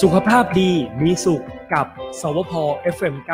[0.00, 0.70] สุขภาพดี
[1.04, 1.86] มีสุขกับ
[2.20, 2.52] สวพ
[2.96, 3.28] FM 91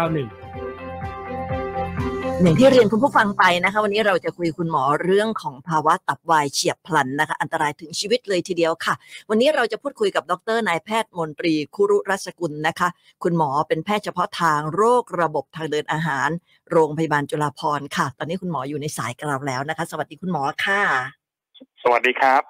[2.42, 8.94] อย่างที่เรียนคุณผู้ฟังไปนะคะ วันนี้เราจะคุยคุณหมอเรื่องของภาวะตับวายเฉียบพลันนะคะ อันตรายถึงชีวิตเลยทีเดียวค่ะ
[9.30, 12.88] วันนี้เราจะพูดคุยกับดรนายแพทย์มนตรีคุรุรัชกุลนะคะ
[13.22, 16.28] คุณหมอเป็นแพทย์เฉพาะทางโรคระบบทางเดินอาหาร
[16.70, 20.82] โรงพยาบาลจุฬาภรณ์ค่ะ ตอนนี้คุณหมออยู่ในสายกับเราแล้วนะคะ สวัสดีคุณหมอค่ะ
[21.82, 22.42] สวัสดีครับ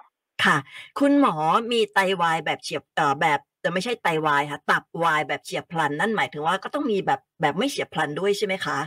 [0.44, 0.57] ค่ะ
[1.00, 1.35] คุณหมอ
[1.72, 8.79] มีไตวายแบบเฉียบเอ่อแบบ แต่ไม่ใช่ไตวายค่ะ ตับวายแบบเฉียบพลันนั่นหมายถึงว่าก็ต้องมีแบบแบบไม่เฉียบพลันด้วยใช่ไหมคะ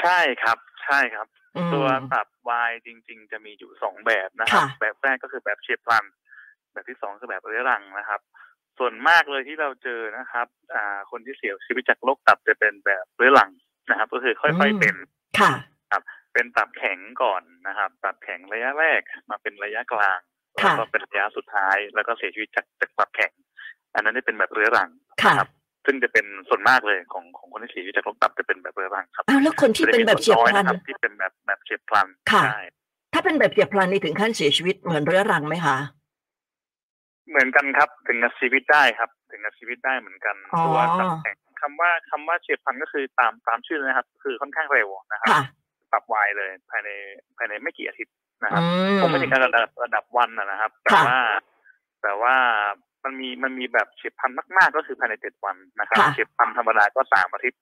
[0.00, 1.26] ใช่ครับ ใช่ครับ
[1.56, 6.04] อืมตัวตับวายจริง ๆ จะมีอยู่สองแบบนะครับค่ะแบบแรกก็คือแบบเฉียบพลัน
[6.72, 8.20] แบบที่สองคือแบบเรื้อรังนะครับ
[8.78, 13.50] ส่วนมากเลยที่เราเจอนะครับ อ่า คนที่เสียชีวิตจากโรคตับจะเป็นแบบเรื้อรัง
[13.90, 14.94] นะครับ ก็คือค่อยๆเป็น
[15.40, 15.52] ค่ะ
[16.32, 20.20] เป็นตับแข็งก่อนนะครับ ตับแข็งระยะแรกมาเป็นระยะกลาง
[20.62, 23.32] ค่ะแล้วก็เป็นระยะสุดท้ายแล้วก็เสียชีวิตจากจากตับแข็ง
[23.94, 24.88] อันนั้นจะเป็นแบบเรื้อรัง
[25.22, 25.50] ค่ะนะครับ
[25.86, 32.62] ซึ่งจะเป็นส่วนมากเลยของของคนที่เสียชีวิตจากโรคตับจะเป็นแบบเรื้อรังครับอ้าวแล้วคนที่เป็นแบบเฉียบพลันจะมีส่วอยะครับที่เป็นแบบแบบเฉียบพลันค่ะใช่
[33.12, 35.76] ถ้าเป็นแบบเฉียบพลันนี่ถึงขั้นเสียชีวิตเหมือนเรื้อรังไหมคะ
[37.28, 45.42] เหมือนกันครับ ถึงกับชีวิตได้ครับ ถึงกับชีวิตได้เหมือนกันอ๋อตัวตับแข็งคำว่าคำว่าเฉียบพลันก็คือตามตามชื่อเลยนะครับ คือค่อนข้างเร็วนะครับค่ะ
[45.92, 46.90] ตับวายเลยภายใน
[47.36, 51.18] ภายในไม่กี่อาทิตย์นะครับอืมคงไม่ถึงกับระดับระดับวันนะนะครับ แต่ค่ะว่า
[52.02, 52.36] แต่ว่า
[53.04, 57.60] มันมีมันมีแบบเฉียบพลันมาก ๆ ก็คือภายในเจ็ดวันนะครับค่ะเฉียบพลันธรรมดาก็สามอาทิตย์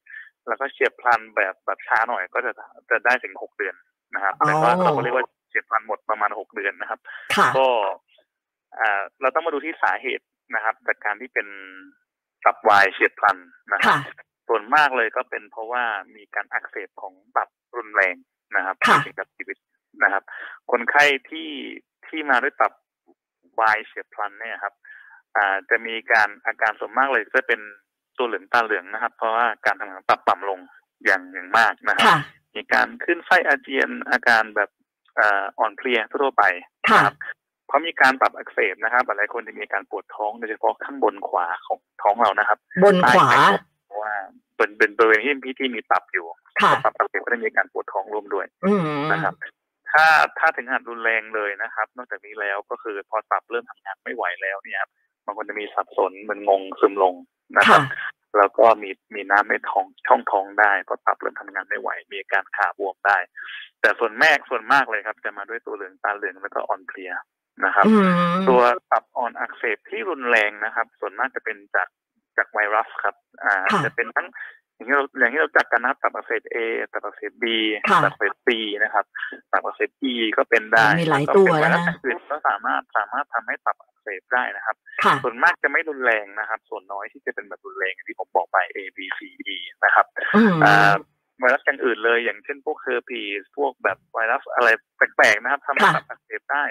[0.48, 2.52] แล้วก็เฉียบพลันแบบแบบช้าหน่อยก็จะ
[2.90, 3.74] จะได้ถึงหกเดือน
[4.14, 7.00] นะครับแต่ก็เราก็เรียกว่าเฉียบพลันหมดประมาณหกเดือนนะครับ
[7.36, 7.66] ค่ะก็
[8.78, 11.46] อ่าเราต้องมาดูที่สาเหตุนะครับจากการที่เป็น
[12.44, 13.36] ตับวายเฉียบพลัน
[13.72, 15.84] นะครับค่ะส่วนมากเลยก็เป็นเพราะว่า
[16.16, 18.14] มีการอักเสบของตับรุนแรง
[18.56, 19.56] นะครับค่ะที่ถึงกับชีวิต
[20.02, 20.22] นะครับ
[20.70, 21.50] คนไข้ที่
[22.06, 22.72] ที่มาด้วยตับ
[23.60, 24.74] วายเฉียบพลันเนี่ยครับ
[25.38, 27.60] อ่าจะมีการอาการส่วนมากเลยจะเป็น
[28.18, 30.60] ตัวเหลืองตาเหลืองนะครับ เพราะว่าการทำงานตับต่ำลง
[31.04, 32.18] อย่างอย่างมากนะครับค่ะ
[32.56, 34.70] มีการขึ้นไส้อาเจียนอาการแบบ
[35.18, 36.44] อ่าอ่อนเพลียทั่วไป
[36.90, 37.16] ค่ะนะครับ
[37.66, 43.46] เพราะมีการตับอักเสบนะครับหลายคนจะมีอาการปวดท้องโดยเฉพาะข้างบนขวาของท้องเรานะครับ บนขวาใต้
[43.86, 44.14] เพราะว่า
[44.56, 46.26] เป็นเป็นบริเวณที่ที่ที่มีตับอยู่
[46.62, 48.82] ค่ะตับอักเสบก็จะมีอาการปวดท้องร่วมด้วยอืม
[49.12, 49.34] นะครับ
[49.92, 50.06] ถ้า
[50.38, 54.88] ถ้าถึงขนาดรุนแรงเลยนะครับ นอกจากนี้แล้วก็คือพอตับเริ่มทำงานไม่ไหวแล้วเนี่ยครั
[55.28, 57.14] บบางคนจะมีสับสนเหมันงงซึมลง
[57.56, 57.82] นะครัค่ะบ
[58.38, 63.18] แล้วก็มีมีน้ำในท้องช่องท้องได้เพราะตับเริ่มทำงานไม่ไหว มีอาการขาบวมได้
[63.80, 67.12] แต่ส่วนแม่ส่วนมากเลยครับ จะมาด้วยตัวเหลืองตาเหลืองแล้วก็อ่อนเพลีย
[67.64, 67.94] นะครับอื
[68.34, 71.88] มตัวตับอ่อนอักเสบที่รุนแรงนะครับ ส่วนมากจะเป็นจาก
[72.36, 74.28] จากไวรัสครับ อ่าค่ะจะเป็นทั้ง
[74.78, 76.56] อย่างที่เราอย่างที่เราจักกันนะครับตับอักเสบเอ
[76.92, 77.58] ตับอักเสบบี
[77.90, 79.04] ค่ะตับอักเสบซีนะครับ
[79.52, 89.20] ตับอักเสบอีก็เป็นได้มีหลายแก็ตัวเป็นไวรัสนะอื่นก็สามารถสามารถทำให้ตับอักเสบได้นะครับค่ะส่วนมากจะไม่รุนแรงนะครับ ส่วนน้อยที่จะเป็นแบบรุนแรงอย่างที่ผมบอกไป A B C
[89.54, 90.06] E นะครับ
[90.36, 90.92] อืมอ่า
[91.40, 96.64] ไวรัสอย่างอื่นเลย อย่างเช่นพวกเฮอร์พีสพวกแบบไวรัสอะไรแปลกๆนะครับทำให้ค่ะตับอักเสบได้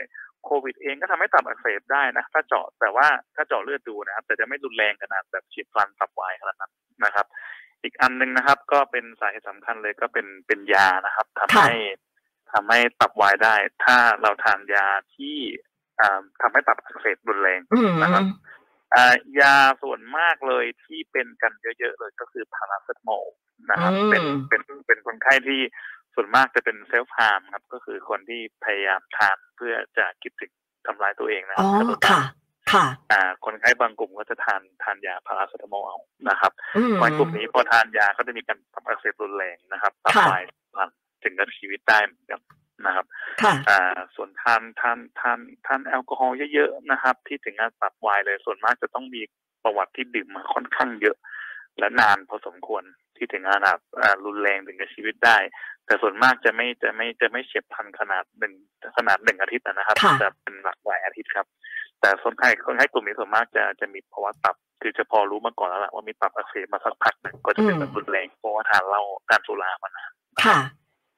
[0.45, 6.71] โควิดเองก็ทำให้ตับอักเสบได้นะ ถ้าเจาะแต่ว่าถ้าเจาะเลือดดูนะครับ แต่จะไม่รุนแรงขนาดแบบฉีดพลันตับวายขนาดนั้น
[7.03, 7.25] นะครับ
[7.83, 11.75] อีกอันหนึ่งนะครับ ก็เป็นสาเหตุสำคัญเลยก็เป็นเป็นยานะครับทำให้
[12.51, 13.55] ทำให้ตับวายได้
[13.85, 15.37] ถ้าเราทานยาที่
[15.99, 18.23] อ่าทำให้ตับอักเสบรุนแรงอืมนะครับ
[18.95, 23.25] อ่ายาส่วนมากเลยที่เป็นกันเยอะๆเลยก็คือพาราเซตามอล
[23.69, 25.61] นะครับอืมเป็นเป็นเป็นคนไข้ที่
[26.15, 30.51] ส่วนมากจะเป็น self-harm ครับ ก็คือคนที่พยายามทานเพื่อจะคิดถึง
[30.85, 32.21] ทำร้ายตัวเองนะครับอ๋อฆ่าตัวตาย
[32.73, 35.97] ค่ะค่ะอ่าคนไข้บางกลุ่มก็จะทานทานยาพาราเซตามอลเอา
[36.29, 40.43] นะครับอืมคนกลุ่มนี้พอทานยาก็จะมีการตับอักเสบรุนแรงนะครับตับค่ะวายเฉียบ
[40.75, 40.89] พลัน
[41.23, 42.41] ถึงกับชีวิตได้เหมือนกัน
[42.85, 43.05] นะครับ
[43.43, 49.21] ค่ะอ่าส่วนทานทานทานทานแอลกอฮอล์เยอะๆนะครับ ที่ถึงกับตับวายเลยส่วนมากจะต้องมี
[49.63, 51.17] ประวัติที่ดื่มมาค่อนข้างเยอะ
[51.79, 52.83] และนานพอสมควร
[53.15, 55.37] ที่ถึงขนาดอ่ารุนแรงถึงกับชีวิตได้
[55.85, 58.53] แต่ส่วนมากจะไม่จะไม่จะไม่เฉียบพลันขนาดหนึ่ง
[58.97, 61.47] ขนาดหนึ่งอาทิตย์นะครับค่ะจะเป็นหลักหลายอาทิตย์ครับ
[62.01, 70.11] แต่คนไข้คนไข้กลุ่มนี้ส่วนมากจะจะมีภาวะตับ คือจะพอรู้มาก่อนแล้วแหละว่ามีตับอักเสบมาสักพักหนึ่งก็จะเป็นแบบรุนแรงเพราะว่าทานเหล้าทานสุรามานาน
[70.45, 70.59] ค่ะ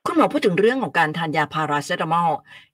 [0.05, 2.29] คุณหมอพูดถึงเรื่องของการทานยาพาราเซตามอล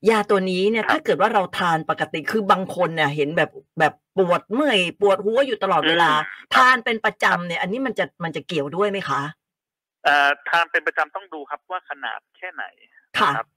[0.10, 3.50] ยาตัวนี้เนี่ยครับถ้าเกิดว่าเราทานปกติคือบางคนเนี่ยเห็นแบบ
[3.80, 6.12] แบบปวดเมื่อยปวดหัวอยู่ตลอดเวลา
[6.56, 9.22] ทานเป็นประจำเนี่ย อันนี้มันจะมันจะเกี่ยวด้วยไหมคะ
[10.04, 12.63] เอ่อทานเป็นประจำต้องดูครับว่าขนาดแค่ไหน
[13.19, 13.48] ค่ะนะครับ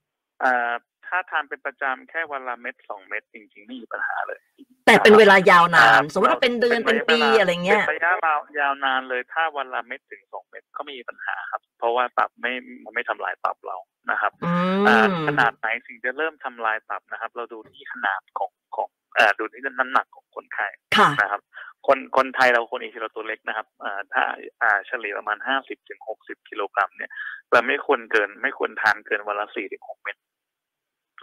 [0.40, 0.72] เอ่อ
[1.08, 4.40] ถ้าทานเป็นประจำแค่วันละเม็ดสองเม็ดจริงๆไม่มีปัญหาเลย
[4.86, 8.12] แต่เป็นเวลายาวนานครับสมมติว่าเป็นเดือนเป็นปีอะไรเงี้ยเป็นระยะ
[8.60, 12.52] ยาวนานเลยถ้าวันละเม็ดถึงสองเม็ดก็ไม่มีปัญหาครับ เพราะว่าตับไม่
[12.84, 13.76] มันไม่ทำลายตับเรา
[14.10, 14.52] นะครับอื
[14.86, 20.66] อ่ามขนาดไหนถึงจะเริ่มทำลายตับนะครับ เราดูที่ขนาดของของเอ่อดูที่น้ำหนักของคนไข้
[20.96, 21.42] ค่ะนะครับ
[21.86, 24.22] คนคนไทยเราคนเอเชียเราตัวเล็กนะครับอ่าถ้า
[24.62, 27.10] อ่าเฉลี่ยประมาณห้าสิบถึงหกสิบกิโลกรัมเนี่ย
[27.52, 30.16] เราไม่ควรเกิน ไม่ควรทานเกินวันละสี่ถึงหกเม็ด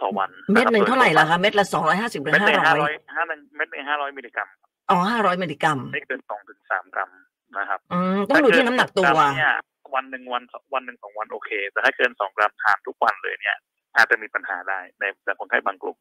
[0.02, 4.48] ต่อวัน เม็ดหนึ่งะคบเท่าไหร่ล่ะคะ เม็ดละสองร้อยห้าสิบหรือเม็ดหนึ่งห้าห้าร้ร้ออยยห้าหนึ่งเม็ดหนึ่งห้าร้อยมิลลิกรัม
[4.90, 7.10] อ๋อห้าร้อยมิลลิกรัมไม่เกินสองถึงสามกรัม
[7.58, 9.54] นะครับอืมต้องดูที่น้ำหนักตัวถ้าเกินสองกรัมเนี่ย
[9.94, 10.42] วันหนึ่งวัน
[10.74, 13.56] วันหนึ่งสองวันโอเค แต่ถ้าเกินสองกรัมทานทุกวันเลยเนี่ย
[13.96, 15.96] อาจจะมีปัญหาได้ในแต่คนไข้บางกลุ่ม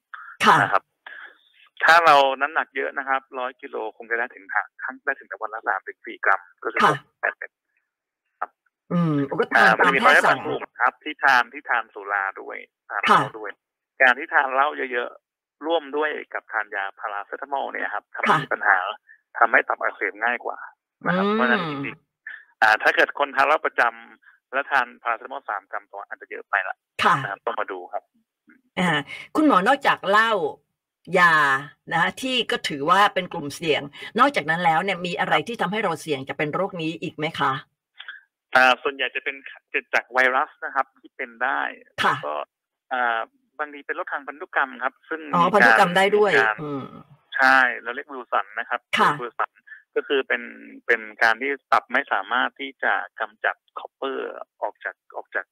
[0.45, 0.83] ค่ะนะครับ
[1.83, 7.51] ถ้าเราน้ำหนักเยอะนะครับร้อยกิโลคงจะได้ถึงทางทั้งได้ถึงแต่วันละสามถึงสี่กรัม ก็คือค่ะแปดเม็ด
[8.93, 12.57] อืมก็อ่าทานมันตามมีแพน้อทยย์สั่บางงกลุ่มครับ ที่ทานที่ทานสุราด้วย
[12.89, 13.51] ทานค่ะเหล้าด้วย
[14.01, 18.77] การที่ทานเหล้าเยอะๆ ร่วมด้วยกับทานยาพาราเซตามอลเนี่ยครับทำให้ค่ะมีปัญหา
[19.39, 20.57] ทำให้ตับอักเสบง่ายกว่า
[21.05, 28.03] นะครับอืมเพราะฉะนั้นจริงๆอ่าถ้าเกิดคนทานเหล้าประจำแล้วทานพาราเซตามอลสามกรัมต่อวันอาจจะเยอะไปละค่ะนะครับต้องมาดูครับ
[28.79, 28.89] อ่า
[29.35, 30.31] คุณหมอนอกจากเหล้า
[31.19, 31.33] ยา
[31.91, 33.81] นะคะที่ก็ถือว่าเป็นกลุ่มเสี่ยง
[34.19, 37.51] นอกจากนั้นแล้วเนี่ยมีอะไรที่ทำให้เราเสี่ยงจะเป็นโรคนี้อีกไหมคะ
[38.55, 39.35] อ่าส่วนใหญ่จะเป็น
[39.69, 41.59] เกิดจากไวรัสนะครับ ที่เป็นได้
[42.03, 42.35] ค่ะแล้วก็
[42.93, 43.21] อ่า
[43.59, 46.83] บางทีเป็นโรคทางพันธุกรรมครับ ซึ่งอ๋อพันธุกรรมได้ด้วยมีการอืม
[47.37, 49.51] ใช่เราเรียกวิลสันนะครับค่ะวิลสัน
[49.95, 50.41] ก็คือเป็น
[50.87, 54.27] เป็นการที่ตับไม่สามารถที่จะกำจัด copper
[54.61, 55.45] ออกจากออกจาก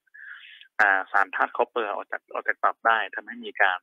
[0.80, 3.80] อ่าสารธาตุ copper ออกจากออกจากตับได้ทำให้มีการ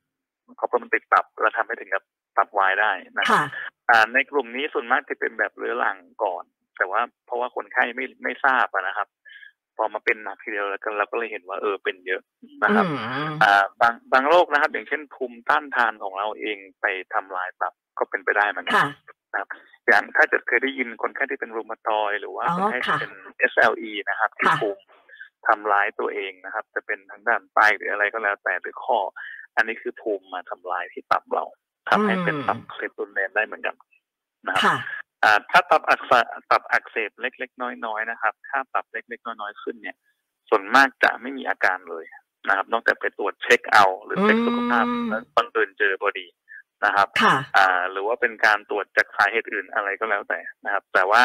[0.59, 2.03] copper มันติดตับแล้วทำให้ถึงกับ
[2.37, 3.43] ตับวายได้นะครับค่ะ
[3.89, 6.43] อ่าในกลุ่มนี้ส่วนมากจะเป็นแบบเรื้อรังก่อน
[6.77, 9.20] แต่ว่าเพราะว่าคนไข้ไม่ไม่ทราบอะนะครับพ
[9.81, 12.21] อมาเป็นหนักทีเดียวแล้วกันเราก็เลยเห็นว่าเออเป็นเยอะ
[12.63, 12.95] นะครับอื
[13.29, 18.85] มอ่าบางบางโรคนะครับ อย่างเช่นภูมิต้านทานของเราเองไปทำลายตับก็เป็นไปได้เหมือนกัค่ะ
[19.31, 19.47] นะครับ
[19.87, 23.13] อย่างถ้าเกิดเคยได้ยินคนไข้ที่เป็นรูมาตอยด์หรือว่าอ๋อคนไข้ที่ค่ะเป็น
[23.51, 24.81] SLE นะครับที่ค่ะภูมิ
[25.47, 28.99] ทำร้ายตัวเองนะครับ จะเป็นทางด้านไตหรืออะไรก็แล้วแต่หรือข้อ
[29.55, 31.45] อันนี้คือภูมิมาทำลายที่ตับเรา
[31.89, 33.75] ทำให้เป็นตับอักเสบรุนแรงได้เหมือนกัน
[34.47, 35.10] นะครับค่ะอ่า
[35.51, 39.95] ถ้าตับอักเสบตับอักเสบเล็ก ๆ น้อยๆนะครับ ถ้าตับเล็ก ๆ น้อยๆขึ้นเนี่ย
[40.49, 42.05] ส่วนมากจะไม่มีอาการเลย
[42.47, 46.25] นะครับ นอกจากไปตรวจเช็คเอา หรือเช็คสุขภาพอืมแล้วบังเอิญเจอพอดี
[46.85, 51.23] นะครับค่ะอ่า หรือว่าเป็นการตรวจจากสาเหตุอื่นอะไรก็แล้วแต่นะครับ แต่ว่า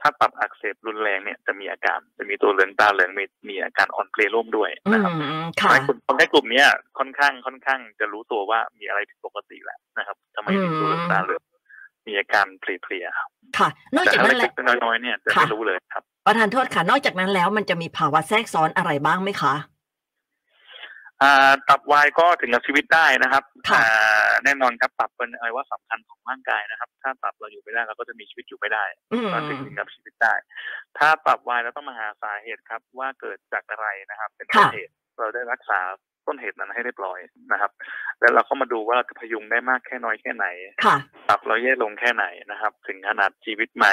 [0.00, 6.66] ถ้าตับอักเสบรุนแรงเนี่ยจะมีอาการ จะมีตัวเหลืองตาเหลืองมีมีอาการอ่อนเพลียร่วมด้วยอืนะครับมค่ะให้คนคนไข้กลุ่มเนี้ย
[6.98, 11.42] ค่อนข้างค่อนข้างจะรู้ตัวว่ามีอะไรผิดปกติแล้วนะครับทำไมมีตัวเหลืองตาเหลือง
[12.06, 19.54] มีอาการเพลียๆครับค่ะ นอกแต่จากถ้านั้นแหเล็ละกๆน้อยๆเนี่ยจะค่ะไม่รู้เลยครับประธานโทษค่ะ นอกจากนั้นแล้วมันจะมีภาวะแทรกซ้อนอะไรบ้างไหมคะ
[21.22, 30.34] อ่าตับวายก็ถึงกับชีวิตได้นะครับค่ะอ่าแน่นอนครับตับเป็นอะไรว่าสำคัญของร่างกายนะครับ ถ้าตับเราอยู่ไม่ได้เราก็จะมีชีวิตอยู่ไม่ได้อืมก็ถึงถึงกับชีวิตได้
[30.98, 35.80] ถ้าตับวายเราต้องมาหาสาเหตุครับ ว่าเกิดจากอะไรนะครับ เป็นต้นค่ะเหตุเราได้รักษา
[36.26, 37.18] ต้นเหตุนั้นให้เรียบร้อย
[37.52, 37.70] นะครับ
[38.20, 40.46] แล้วเราก็มาดูว่าเราจะพยุงได้มากแค่น้อยแค่ไหน
[40.84, 40.96] ค่ะ
[41.28, 43.86] ตับเราแย่ลงแค่ไหนนะครับ ถึงขนาดชีวิตไหม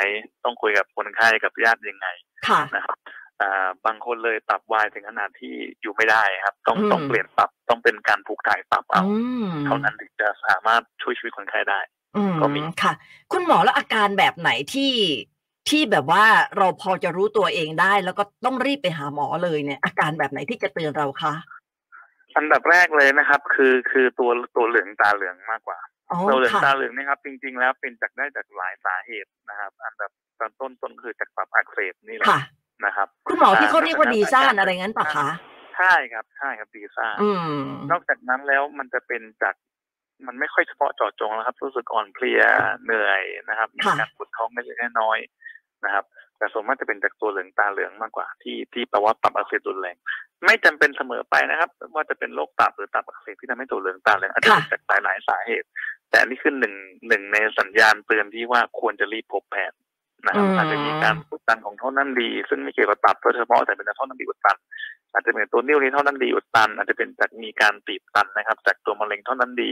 [0.43, 2.07] ต้องคุยกับคนไข้กับญาติยังไง
[2.47, 2.97] ค่ะนะครับ
[3.41, 9.15] อ่าบางคนเลยตับวายถึงขนาดที่อยู่ไม่ได้ครับ ต้องอืมต้องเปลี่ยนตับต้องเป็นการผูกถ่ายตับเอาอื
[9.47, 11.79] มเท่านั้นถึงจะสามารถช่วยชีวิตคนไข้ได้
[12.15, 12.93] อืมก็มีค่ะ
[13.31, 14.93] คุณหมอแล้วอาการแบบไหนที่
[15.69, 16.25] ที่แบบว่า
[16.57, 21.33] เราพอจะรู้ตัวเองได้ แล้วก็ต้องรีบไปหาหมอเลยเนี่ย อาการแบบไหนที่จะเตือนเราคะ
[22.37, 25.79] อันดับแรกเลยนะครับ คือคือตัวตัวเหลืองตาเหลืองมากกว่า
[26.11, 32.39] อ๋อตัวเหลืองค่ะตาเหลืองเนะครับ จริง ๆ แล้วเป็นจากได้จากหลายสาเหตุนะครับ อันดับตอนต้นต้นคือจากตับอักเสบนี่แหละค่ะ
[32.85, 35.29] นะครับ คุณหมอที่เขาเรียกว่าอ่าดีซ่านอาการอะไรงั้นปะคะ
[35.75, 37.61] ใช่ครับใช่ครับดีซ่าอืม
[37.91, 39.55] นอกจากนั้นแล้วมันจะเป็นจาก
[40.27, 42.41] มันไม่ค่อยเฉพาะเจาะจงแล้วครับ รู้สึกอ่อนเพลีย
[42.83, 46.05] เหนื่อยนะครับมีค่ะการปวดท้องเล็กๆน้อยๆนะครับ
[46.37, 49.95] แต่ส่วนมากจะเป็นจากตัวเหลืองตาเหลืองมากกว่า ที่ที่แปลว่าตับอักเสบรุนแรง
[50.45, 55.67] ไม่จำเป็นเสมอไปนะครับ ว่าจะเป็นโรคตับหรือตับอักเสบที่ทำให้ตัวเหลืองตาเหลืองอาจจะเป็นจากหลายหลายๆสาเหตุ
[56.09, 56.73] แต่อันนี้คือหนึ่ง
[57.07, 59.77] หนึ่งในสัญญาณเตือนที่ว่าควรจะรีบพบแพทย์
[60.25, 64.57] นะครับอืมอาจจะมีการอุดตันของท่อน้ำดี ซึ่งไม่เกี่ยวกับตับโดยเฉพาะแต่เป็นท่อน้ำดีอุดตัน
[65.13, 69.71] อาจจะเป็นตัวนิ้วนี้ท่อน้ำดีอุดตัน อาจจะเป็นจากมีการตีบตันนะครับ จากตัวมะเร็งท่อน้ำดี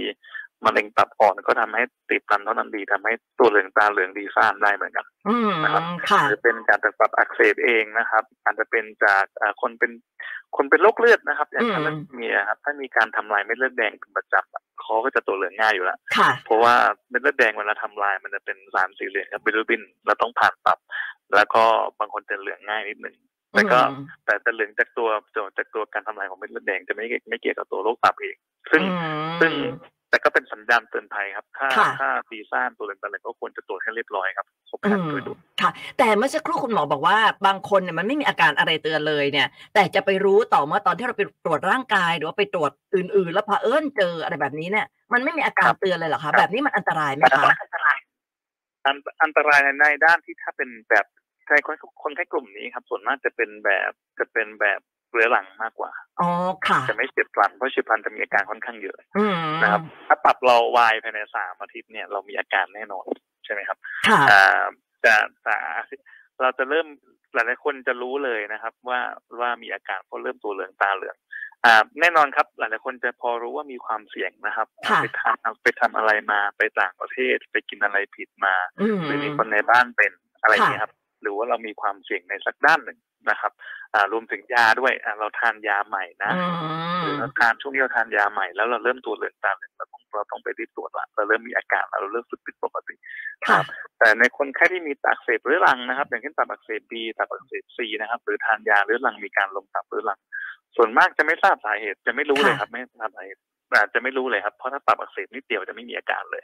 [0.65, 9.91] มะเร็งตับอ่อนก็ทำให้ตีบตันท่อน้ำดีทำให้ตัวเหลืองตาเหลืองดีซ่านได้เหมือนกันอืมนะครับค่ะหรือเป็นการจากตับอักเสบเองนะครับ อาจจะเป็นจากอ่าคนเป็น
[10.55, 16.73] คนเป็นโรคเลือดนะครับ อย่างอืมทาลัสเมียครับถ้ามีการทำลายเม็ดเลือดแดงเป็นประจำอะคอก็จะตัวเหลืองง่ายอยู่แล้วค่ะเพราะว่า
[17.09, 20.79] เม็ดเลือดแดงเวลาทำลายมันจะเป็นสารสีเหลืองครับบิลิบินเราต้องผ่านตับ
[21.35, 21.63] แล้วก็
[21.99, 23.15] บางคนจะเหลืองง่ายนิดหนึ่ง
[23.51, 25.09] แต่ก็อืมแต่จะเหลืองจากตัว
[25.57, 28.35] จากตัวการทำลายของเม็ดเลือดแดงจะไม่ไม่เกี่ยวกับตัวโรคตับเอง
[28.71, 29.51] ซึ่งอืมซึ่ง
[30.15, 37.17] แต่ก็เป็นสัญญาณเตือนภัยครับ ถ้าค่ะถ้าซีซ่านตัวเหลืองตาเหลืองก็ควรจะตรวจให้เรียบร้อยครับพบแพอืทย์มโดยด่วนค่ะ แต่เมื่อสักครู่คุณหมอบอกว่า
[37.47, 47.43] บางคนเนี่ยมันไม่มีอาการอะไรเตือนเลยเนี่ย แต่จะไปรู้ต่อเมื่อตอนที่เราไปตรวจร่างกายหรือว่าไปตรวจอื่น ๆ แล้วเผอิญเจออะไรแบบนี้เนี่ยมันไม่มีอาการเตือนเลยเหรอคะแบบนี้มันอันตรายไหมคะ
[48.85, 51.05] อันอันตรายในด้านที่ถ้าเป็นแบบ
[51.45, 54.79] ใครคนคนแค่กลุ่มนี้ครับ ส่วนมากจะเป็นแบบจะเป็นแบบ
[55.11, 56.29] เรื้อรังมากกว่าอ๋อ
[56.67, 63.05] ค่ะจะไม่เฉียบพลันเพราะเฉียบพลันจะมีอาการค่อนข้างเยอะอืมนะครับ ถ้าปรับเราวายภายในสามอาทิตย์เนี่ยเรามีอาการแน่นอน
[63.45, 64.63] ใช่ไหมครับค่ะอ่า
[65.03, 65.13] จะ
[65.45, 65.55] จะ
[66.41, 66.87] เราจะเริ่ม
[67.33, 68.99] หลายๆคนจะรู้เลยนะครับ ว่า
[69.39, 71.17] ว่ามีอาการเพราะเริ่มตัวเหลืองตาเหลือง
[71.65, 83.51] อ่าแน่นอนครับ หลายๆคนจะพอรู้ว่ามีความเสี่ยงนะครับค่ะไปทำไปทำอะไรมาไปต่างประเทศไปกินอะไรผิดมาอืมหรือมีคนในบ้านเป็นอะไรอย่างเงี้ยครับ หรือว่าเรามีความเสี่ยงในสักด้านหนึ่งนะครับ
[83.95, 86.45] อ่ารวมถึงยาด้วยอ่าเราทานยาใหม่นะอื
[87.01, 92.95] หรือมเราทานช่วงนี้เราทานยาใหม่แล้วเราเริ่มตัวเหลืองตาเหลืองเราต้องเราต้องไปรีบตรวจละเราเริ่มมีอาการแล้วเราเริ่มรู้สึกผิดปกติ
[93.47, 93.59] ค่ะ
[93.99, 100.19] แต่ในคนไข้ที่มีตับอักเสบเรื้อรังนะครับ อย่างเช่นตับอักเสบบีตับอักเสบซีนะครับ หรือทานยาเรื้อรังมีการลงตับเรื้อรัง
[100.75, 103.39] ส่วนมากจะไม่ทราบสาเหตุจะไม่รู้เลยครับ ไม่ทราบสาเหตุ
[103.73, 106.43] อาจจะไม่รู้เลยครับเพราะถ้าตับอักเสบนิดเดียวจะไม่มีอาการเลย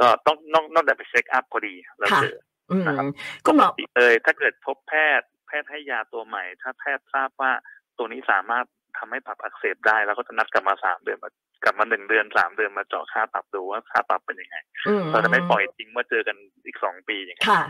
[0.00, 2.38] ก็ต้องนอกนอกจากไป check up พอดีแล้วค่ะเจอ
[2.70, 3.06] อืมนะครับ
[3.44, 7.50] คุณหมอปกติเลยถ้าเกิดพบแพทย์ แพทย์ให้ยาตัวใหม่ ถ้าแพทย์ทราบว่า
[7.98, 8.66] ตัวนี้สามารถ
[8.98, 11.30] ทำให้ตับอักเสบได้ แล้วก็จะนัดกลับมาสามเดือนมา
[11.64, 14.56] กลับมาหนึ่งเดือนสามเดือนมาเจาะค่าตับดูว่าค่าตับเป็นยังไง
[14.88, 17.62] อืมเราจะไม่ปล่อยทิ้งว่าเจอกันอีกสองปีอย่างเงี้ยค่ะ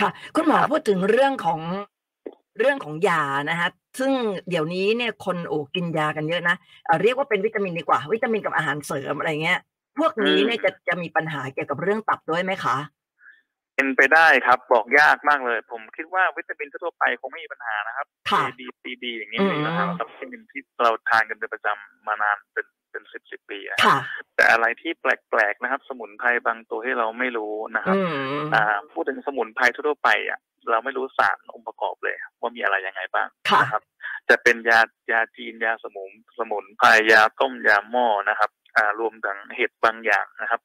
[0.00, 1.60] ค่ะ คุณหมอครับพูดถึงเรื่องของ
[2.58, 4.12] เรื่องของยานะคะซึ่ง
[4.48, 9.60] เดี๋ยวนี้เนี่ยคนโอ้กินยากันเยอะนะเอ่อเรียกว่าเป็นวิตามินดีกว่า วิตามินกับอาหารเสริมอะไรเงี้ย
[9.98, 12.76] พวกนี้เนี่ยจะจะมีปัญหาเกี่ยวกับเรื่องตับด้วยไหมคะ
[13.74, 23.96] เป็นไปได้ครับบอกยากมากเลย ผมคิดว่าวิตามินทั่วๆไปคงไม่มีปัญหานะครับค่ะ A B C D อย่างนี้ไม่มีปัญหาอืมครับวิตามินที่เราทานกันเป็นประจำมานานเป็นเป็นสิบสิบปีอะค่ะ
[24.36, 28.02] แต่อะไรที่แปลกๆนะครับ สมุนไพรบางตัวที่เราไม่รู้นะครับอื
[28.42, 30.40] มอ่าพูดถึงสมุนไพรทั่วๆไปอะ
[30.70, 33.82] เราไม่รู้สารองค์ประกอบเลย ว่ามีอะไรยังไงบ้างค่ะนะครับ
[34.28, 40.60] จะเป็นยายาจีนยาสมุนสมุนไพรยาต้มยาหม้อนะครับ อ่ารวมถึงเห็ดบางอย่างนะครับ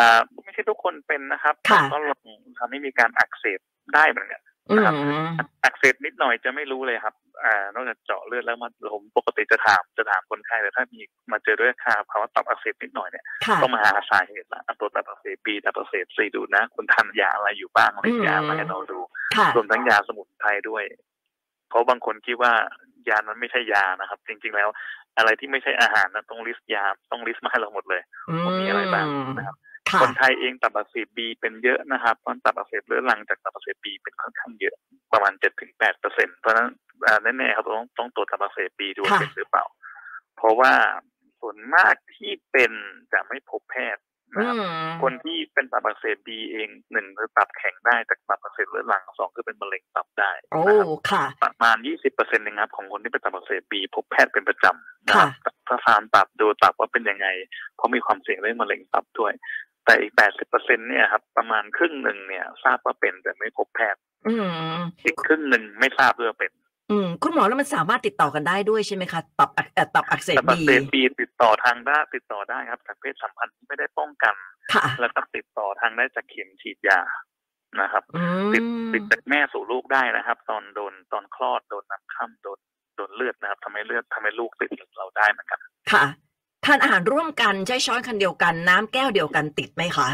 [0.00, 2.20] อ่าไม่ใช่ทุกคนเป็นนะครับค่ะก็ลอง
[2.58, 3.60] ทำให้มีการอักเสบ
[3.94, 4.76] ได้เหมือนกันอื
[5.24, 5.28] ม
[5.64, 11.00] อักเสบนิดหน่อยจะไม่รู้เลยครับอ่านอกจากเจาะเลือดแล้วมาผมปกติจะถามจะถามคนไข้แต่ถ้ามี
[11.32, 18.98] มาเจอด้วยค่าภาวะตับอักเสบนิดหน่อยเนี่ยค่ะต้องมาหาสาเหตุละอะตรวจตับอักเสบบีตับอักเสบซีดูนะคุณทานยาอะไรอยู่บ้างอะไรยามาให้เราดู
[19.36, 20.84] ค่ะรวมทั้งยาสมุนไพรด้วย
[21.68, 22.52] เพราะบางคนคิดว่า
[23.08, 24.68] ยานั้นไม่ใช่ยานะครับ จริง ๆ แล้ว
[25.18, 28.02] อะไรที่ไม่ใช่อาหารนะต้อง list ยาต้อง list มาให้เราหมดเลย
[28.44, 29.56] ว่ามีอะไรบ้างนะครับ
[29.94, 34.74] ค่ะคนไทยเองตับอักเสบบีเป็นเยอะนะครับเพราะตับอักเสบเรื้อรังจากตับอักเสบบีเป็นค่อนข้างเยอะ
[35.12, 36.68] ประมาณเจ็ดถึงแปดเปอร์เซ็นต์เพราะฉะนั้น
[37.06, 39.64] อ่าแน่ๆครับต้องต้องตรวจตับอักเสบบีดูว่าค่ะเป็นหรือเปล่า
[40.36, 40.72] เพราะว่า
[41.40, 42.72] ส่วนมากที่เป็น
[43.12, 44.02] จะไม่พบแพทย์
[44.36, 55.28] อืนะครับมคนที่เป็นตับอักเสบบีเองหนึ่งคือตับแข็งได้จากตับอักเสบเรื้อรังสองคือเป็นมะเร็งตับได้โอ้นะครับค่ะประมาณยี่สิบเปอร์เซ็นต์นะครับของคนที่เป็นตับอักเสบบีพบแพทย์เป็นประจำนะครับ
[55.68, 57.26] ถ้าทานตับดูตับว่าเป็นยังไง
[57.76, 59.32] เพราะมีความเสี่ยงเรื่องมะเร็งตับด้วย
[59.84, 64.34] แต่อีกแปดสิบเปอร์เซ็นเนี่ยครับประมาณครึ่งหนึ่งเนี่ย ทราบว่าเป็นแต่ไม่พบแพทย์อื
[64.76, 66.52] มอีกครึ่งหนึ่งไม่ทราบด้วยว่าเป็น
[66.90, 74.34] อืม คุณหมอแล้วมันสามารถติดต่อกันได้ด้วยใช่ไหมคะตับอักเอ่อตับอักเสบตับอักบีเสบบีติดต่อทางได้ติดต่อได้ครับจากเพศสัมพันธ์ที่ไม่ได้ป้องกัน
[74.74, 77.00] ค่ะแล้วก็ติดต่อทางได้จากเข็มฉีดยา
[77.80, 78.22] นะครับอื
[78.54, 82.58] ติดมติดจากแม่สู่ลูกได้นะครับ ตอนโดนตอนคลอดโดนน้ำค่ำโดน
[82.96, 85.60] โดนเลือดนะครับทำให้เลือดทำให้ลูกติดเราได้เหมือนกัน
[85.92, 86.04] ค่ะ
[86.66, 90.08] ทานอาหารร่วมกันใช้ช้อนคันเดียวกัน น้ำแก้วเดียวกันติดไหมคะ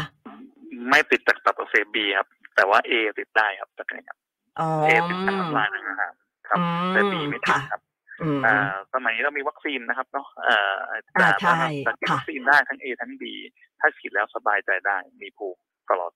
[0.89, 4.17] ไม่ติดจากตับอักเสบบีครับ แต่ว่าเอติดได้ครับจากนี้ครับ
[4.59, 6.13] อ๋อเอติดจากน้ำลายในอาหาร
[6.49, 7.81] ครับอืมแต่บีไม่ติดค่ะครับ
[8.21, 8.55] อืมอ่า
[8.93, 10.75] สมัยนี้เรามีวัคซีนนะครับเนาะเอ่อ
[11.17, 13.33] อ่าใช่แต่ฉีดค่ะวัคซีนได้ทั้งเอทั้งบี
[13.79, 16.11] ถ้าฉีดแล้วสบายใจได้ มีภูมิตลอด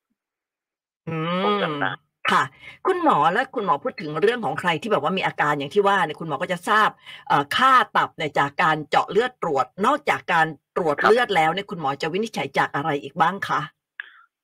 [1.08, 1.92] อืป้องมกันได้
[2.32, 2.44] ค่ะ
[2.88, 6.90] คุณหมอและคุณหมอพูดถึงเรื่องของใครที่แบบว่ามีอาการอย่างที่ว่าเนี่ยคุณหมอก็จะทราบ
[7.28, 13.62] เอ่อค่าตับเนี่ยจากการเจาะเลือดตรวจ นอกจากการตรวจครับเลือดแล้วเนี่ยคุณหมอจะวินิจฉัยจากอะไรอีกบ้างคะ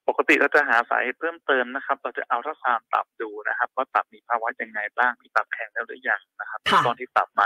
[0.08, 7.44] ปกติเราจะหาสาเหตุเพิ่มเติมนะครับ เราจะเอาทัศานตับดูนะครับว่าตับมีภาวะยังไงบ้างมีตับแข็งแล้วหรือยังนะครับมีค่ะก้อนที่ตับไหม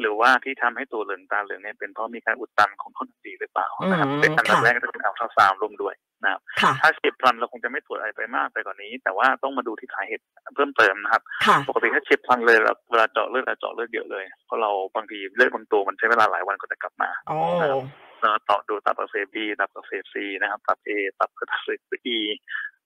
[0.00, 22.18] หรือว่าที่ทำให้ตัวเหลืองตาเหลืองเนี่ยเป็นเพราะมีการอุดตันของท่อนสีหรือเปล่านะครับอืมเป็นอันดับค่ะแรกก็จะเป็นอัลตราซาวด์ร่วมด้วย นะครับค่ะถ้าเฉียบพลันเราคงจะไม่ตรวจอะไรไปมากไปกว่านี้ แต่ว่าต้องมาดูที่สาเหตุเพิ่มเติมนะครับค่ะปกติถ้าเฉียบพลันเลยเราเวลาเจาะเลือดเราเจาะเลือดเยอะเลย เพราะเราบางทีเลือดบางตัวมันใช้เวลาหลายวันก็จะกลับมาโอ้เราต่อดูตับอักเสบบีตับอักเสบซีนะครับตับเอตับอักเสบอี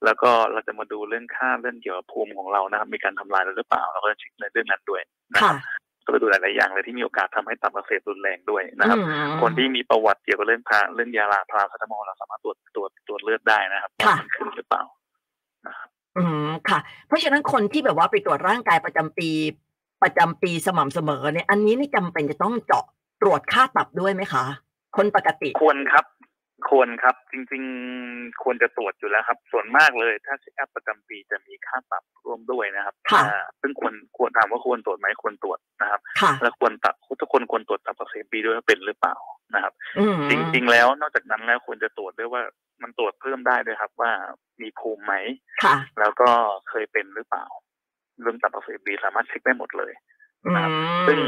[0.05, 5.57] แล้วก็เราจะมาดูเรื่องค่าเรื่องเกี่ยวกับภูมิของเรานะครับ มีการทำลายเราหรือเปล่าเราก็จะเช็คในเรื่องนั้นด้วยนะคค่ะรับ
[6.05, 12.91] ก็ไปดูหลายๆอย่างเลยที่มีโอกาสทำให้ตับอักเสบรุนแรงด้วยนะครับอืมคนที่มีประวัติเกี่ยวกับเรื่องพาเรื่องยาลาพาราเซตามอลเราสามารถตรวจตรวจ
[13.23, 14.83] ตรวจเลือดได้นะครับว่าค่ะมันขึ้นหรือเปล่า
[15.67, 19.29] นะครับอืมค่ะ เพราะฉะนั้นคนที่แบบว่าไปตรวจร่างกายประจำปี
[20.03, 22.85] ประจำปีสม่ำเสมอเนี่ย อันนี้นี่จำเป็นจะต้องเจาะ
[23.23, 24.45] ตรวจค่าตับด้วยไหมคะ
[24.97, 26.05] คนปกติควรครับ
[26.71, 27.63] ควรครับ จริง
[28.03, 39.17] ๆ ควรจะตรวจอยู่แล้วครับ ส่วนมากเลย ถ้าเช็คอัพประจำปีจะมีค่าปรับร่วมด้วยนะครับค่ะอ่าซึ่งควรควรถามว่าควรตรวจไหมควรตรวจนะครับค่ะและควรตัดทุกคนควรตรวจตับอักเสบปีด้วยว่าเป็นหรือเปล่า
[39.55, 42.43] นะครับอืมจริง ๆ แล้วนอกจากนั้นแล้วควรจะตรวจด้วยว่า
[42.83, 44.13] มันตรวจเพิ่มได้ด้วยครับ ว่า
[44.63, 45.15] มีภูมิไหม
[45.65, 46.31] ค่ะแล้วก็
[46.69, 47.45] เคยเป็นหรือเปล่า
[48.21, 49.93] เรื่องตับอักเสบบีสามารถเช็คได้หมดเลย
[50.47, 50.53] อื
[51.07, 51.23] ซึ่งม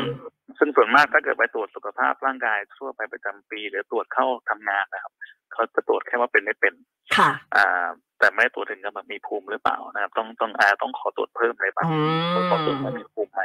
[0.58, 5.12] ซึ่งส่วนมากถ้าเกิดไปตรวจสุขภาพร่างกายทั่วไปประจำปี หรือตรวจเข้าทำงานนะครับ
[5.52, 6.74] เขาจะตรวจแค่ว่าเป็นไม่เป็น
[7.16, 13.42] ค่ะ อ่า แต่ไม่ได้ตรวจถึงกับแบบมีภูมิหรือเปล่านะครับ ต้องต้องอาต้องขอตรวจเพิ่มอะไรบ้างอืมต้องขอตรวจว่ามีภูมิไหม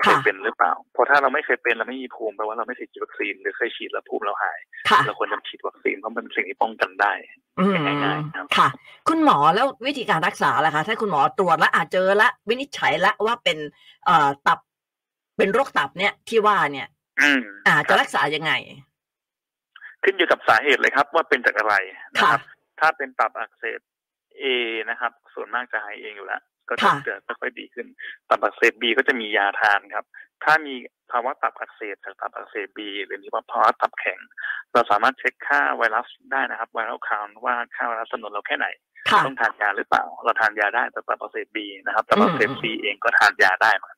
[0.00, 4.58] เคค่ะยเป็นหรือเปล่า เพราะถ้าเราไม่เคยเป็นเราไม่มีภูมิแปลว่าเราไม่เคยฉีดวัคซีนหรือเคยฉีดแล้วภูมิเราหาย
[4.90, 7.12] ค่ะเราควรจะฉีดวัคซีนเพราะมันเป็นสิ่งที่ป้องกันได้
[7.58, 8.68] อืมง่ายๆครับค่ะ
[9.08, 13.58] คุณหมอแล้ววิธีการรักษาล่ะคะ ถ้าคุณหมอตรวจแล้วอาจเจอละวินิจฉัยละว่าเป็น
[14.06, 14.58] เอ่อตับ
[15.38, 16.88] เป็นโรคตับเนี่ยที่ว่าเนี่ย
[17.20, 18.52] อืมอ่าคจะรับรักษายังไง
[20.02, 21.74] ขึ้นอยู่กับสาเหตุเลยครับ ว่าเป็นจากอะไร
[22.14, 22.40] นะค่ะครับ
[22.80, 23.80] ถ้าเป็นตับอักเสบ
[24.38, 24.44] เอ
[24.90, 27.86] นะครับ ส่วนมากจะหายเองอยู่แล้วก็จะค่ะจะค่อยๆดีขึ้น
[28.28, 30.04] ตับอักเสบบีก็จะมียาทานครับ
[30.44, 30.74] ถ้ามี
[31.10, 34.18] ภาวะตับอักเสบจากตับอักเสบบีหรือมีภาวะตับแข็ง
[34.72, 38.66] เราสามารถเช็คค่าไวรัสได้นะครับไวรัสคาวว่าค่าไวรัสจำนวนเราแค่ไหน
[39.10, 43.96] ค่ะต้องทานยาหรือเปล่า เราทานยาได้แต่ตับอักเสบบีนะครับตับอักเสบซีเองก็ทานยาได้มัน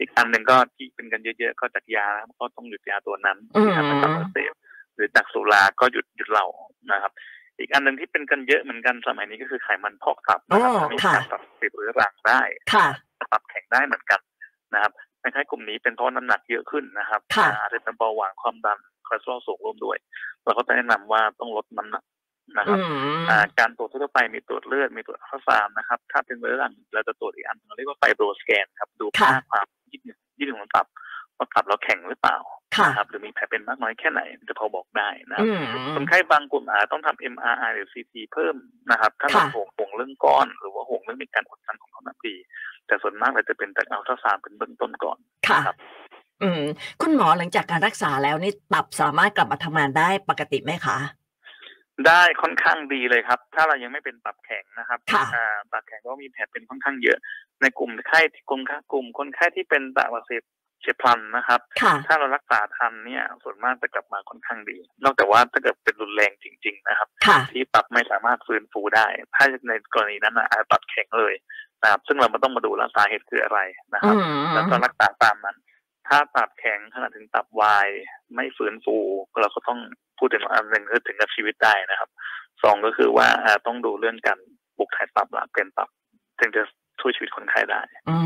[0.00, 4.52] อีกอันหนึ่งก็ที่เป็นกันเยอะๆก็จากยานะครับก็ต้องหยุดยาตัวนั้นอืมที่ทำให้ตับอักเสบ
[4.94, 6.46] หรือจากสุราก็หยุดหยุดเหล้า
[6.92, 7.12] นะครับ
[7.58, 12.40] อีกอันหนึ่งที่เป็นกันเยอะเหมือนกันสมัยนี้ก็คือไขมันพอกตับนะครับอ๋อทำให้ค่ะการตับอักเสบเรื้อรังได้
[12.72, 12.86] ค่ะ
[13.32, 14.20] ตับแข็งได้เหมือนกัน
[14.74, 19.96] นะครับคล้ายๆกลุ่มนี้เป็นเพราะน้ำหนักเยอะขึ้นนะครับค่ะอาจจะเป็นเบาหวานความดันคอเลสเตอรอลสูงร่วมด้วย
[20.44, 22.04] เราก็จะแนะนำว่าต้องลดน้ำหนัก
[22.56, 22.78] นะครับอื
[23.16, 30.86] มอ่าการตรวจทั่วไปมีตรวจเลือดมีตรวจอัลตราซาวด์นะครับ ถ้าเป็นเรื้อรังเราจะตรวจอีกอันหนึ่งเรียกว่า FibroScan ครับดูค่ะค่าความยืดหยุ่นยืดหยุ่นของตับ
[31.36, 32.36] ว่าตับเราแข็งหรือเปล่า
[32.76, 35.64] ค่ะนะครับหรือมีแผลเป็นมากน้อยแค่ไหนจะพอบอกได้นะครับอืม
[35.94, 38.54] คนไข้บางกลุ่มอาจจะต้องทำ MRI หรือ CT เพิ่ม
[38.90, 42.36] นะครับ ถ้าเราค่ะห่วงห่วงเรื่องก้อน หรือว่าห่วงเรื่องมีการอุดตันของท้องน้ำดี
[42.86, 45.76] แต่ส่วนมากเราจะเป็นแต่อัลตราซาวน์เป็นเบื้องต้นก่อนค่ะนะครับ
[46.42, 46.62] อืม
[47.02, 50.98] คุณหมอหลังจากการรักษาแล้วนี่ตับสามารถกลับมาทำงานได้ปกติไหมคะ
[52.06, 57.18] ได้ค่อนข้างดีเลยครับ ถ้าเรายังไม่เป็นตับแข็งนะครับค่ะอ่าตับแข็งก็มีแผลเป็นค่อนข้างเยอะ
[57.60, 60.42] ในกลุ่มไข้ที่กลุ่มค่ากลุ่มคนไข้ที่เป็นตับอักเสบ
[60.80, 71.34] เฉียบพลันนะครับค่ะถ้าเรารักษาทันเนี่ยส่วนมากจะกลับมาค่อนข้างดี นอกจากว่าถ้าเกิดเป็นรุนแรงจริง ๆ นะครับค่ะที่ตับไม่สามารถฟื้นฟูได้ ถ้าในกรณีนั้นนะอาจจะตับแข็งเลย
[71.82, 73.60] นะครับ ซึ่งเราไม่ต้องมาดูแล้วสาเหตุคืออะไร
[73.94, 75.56] นะคอืรับมแล้วก็รักษาตามนั้น
[76.08, 77.88] ถ้าตับแข็งขนาดถึงตับวาย
[78.34, 78.96] ไม่ฟื้นฟู
[79.42, 79.80] เราก็ต้อง
[80.18, 82.10] พูดถึงอันหนึ่งคือถึงกับชีวิตได้นะครับ
[82.62, 84.38] สองก็คือว่าอ่าต้องดูเรื่องการ
[84.76, 85.88] ปลุกถ่ายตับหลักเป็นตับ
[86.40, 86.62] ถึงจะ
[87.00, 88.16] ช่วยชีวิตคนไข้ได้ อื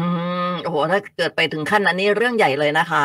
[0.51, 3.05] มโอ้โหถ้าเกิดไปถึงขั้นนั้นนี่เรื่องใหญ่เลยนะคะ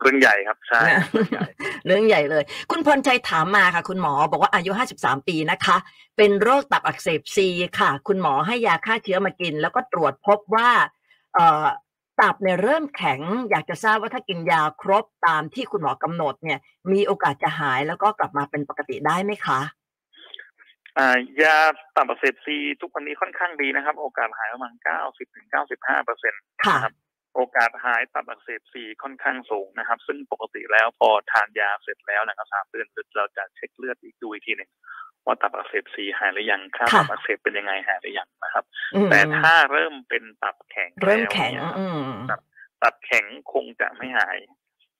[0.00, 1.46] เรื่องใหญ่ครับใช่นะเรื่องใหญ่
[1.86, 4.70] เรื่องใหญ่เลย คุณพรชัยถามมาค่ะ คุณหมอบอกว่าอายุ
[5.00, 5.76] 53 ปีนะคะ
[6.16, 10.70] เป็นโรคตับอักเสบซีค่ะ คุณหมอให้ยาฆ่าเชื้อมากิน แล้วก็ตรวจพบว่า
[11.34, 11.66] เอ่อ
[12.20, 16.58] ตับเนี่ยเริ่มแข็ง อยากจะทราบว่าถ้ากินยาครบตามที่คุณหมอกำหนดเนี่ย
[16.92, 19.60] มีโอกาสจะหายแล้วก็กลับมาเป็นปกติได้ไหมคะ
[20.98, 21.58] อ่ายา
[21.96, 26.94] ตับอักเสบซีทุกวันนี้ค่อนข้างดีนะครับ โอกาสหายประมาณเก้าสิบถึงเก้าสิบห้าเปอร์เซ็นต์ค่ะนะครับ
[27.34, 34.70] โอกาสหายตับอักเสบซีค่อนข้างสูงนะครับ ซึ่งปกติแล้วพอทานยาเสร็จแล้วนะครับสามเดือนเราจะเช็คเลือดอีกดูอีกทีหนึ่ง
[35.26, 42.12] ว่าตับอักเสบซีหายหรือยังค่าค่ะตับอักเสบเป็นยังไงหายหรือยังนะครับอืมแต่ถ้าเริ่มเป็นตับแข็งเริ่มแข็งล้วเนี่ยอืม
[42.82, 44.38] ตับแข็งคงจะไม่หาย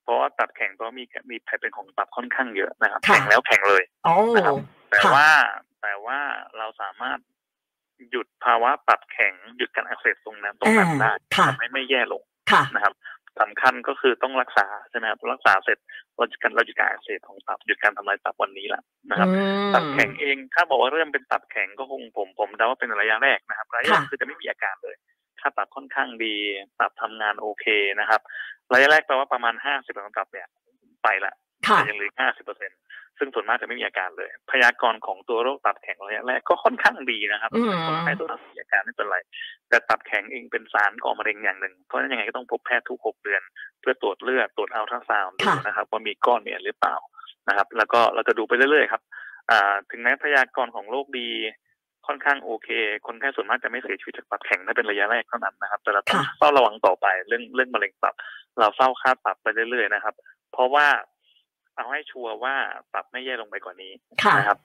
[0.02, 4.54] เพราะว่าตับแข็งเพราะมีมีแผลเป็นของตับค่อนข้างเยอะนะครับค่ะแข็งแล้วแข็งเลยโอ้นะครับ
[4.90, 5.30] แต่ค่ะว่า
[5.82, 6.18] แต่ว่า
[6.58, 7.18] เราสามารถ
[8.10, 12.92] หยุดภาวะตับแข็งหยุดการอักเสบตรงนั้นตรงนั้นได้ค่ะทำให้ไม่แย่ลงค่ะนะครับ
[13.40, 15.79] สำคัญก็คือต้องรักษาใช่ไหมครับรักษาเสร็จ
[16.16, 24.97] เราจะการเราจะการอักเสบของตับหยุดการทำลายตับวันนี้แหละนะครับอืมตับแข็งเองถ้าบอกว่าเริ่มเป็นตับแข็งก็คงผมผมเดาว่าเป็นระยะแรกนะครับระยะแรกค่ะคือจะไม่มีอาการเลย
[25.40, 26.35] ถ้าตับค่อนข้างดี
[26.81, 27.66] ตับทำงานโอเค
[28.01, 28.20] นะครับ
[28.73, 30.49] ระยะแรกแปลว่าประมาณห้าสิบของตับเนี่ย
[31.05, 31.35] ไปละ
[31.68, 32.70] ค่ะแต่ยังเหลือห้าสิบเปอร์เซ็น
[33.18, 39.18] ซึ่งส่วนมากจะไม่มีอาการเลย พยากรณ์ของตัวโรคตับแข็งระยะแรกก็ค่อนข้างดีนะครับอืมคนไข้ตัวนั้นมีอาการไม่เป็นไร
[39.68, 43.42] แต่ตับแข็งเองเป็นสารก่อมะเร็งอย่างหนึ่ง เพราะฉะนั้นยังไงก็ต้องพบแพทย์ทุกหกเดือน
[43.81, 46.96] เพื่อตรวจเลือดตรวจอัลตราซาวด์ดูค่ะนะครับว่ามีก้อนเนี่ยหรือเปล่า
[47.48, 49.03] นะครับ แล้วก็เราจะดูไปเรื่อยๆครับ
[49.50, 51.31] อ่าถึงแม้พยากรณ์ของโรคดี
[52.07, 52.68] ค่อนข้างโอเค
[53.07, 58.14] คนไข้ส่วนมากจะไม่เสียชีวิตจากตับแข็งถ้าเป็นระยะแรกเท่านั้นนะครับ แต่เราต้องค่ะเฝ้าระวังต่อไปเรื่องเรื่องมะเร็งตับ
[58.59, 60.14] เราเฝ้าค่าตับไปเรื่อยๆนะครับ
[60.53, 60.87] เพราะว่า
[61.76, 62.54] เอาให้ชัวร์ว่า
[62.94, 63.92] ตับไม่แย่ลงไปกว่านี้
[64.24, 64.58] ค่ะนะครับ